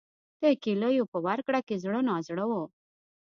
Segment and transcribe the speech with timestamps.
[0.41, 2.51] د کیلیو په ورکړه کې زړه نازړه و.